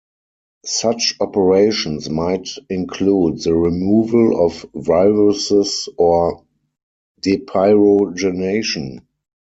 [0.65, 6.43] Such operations might include the removal of viruses or
[7.23, 9.01] depyrogenation.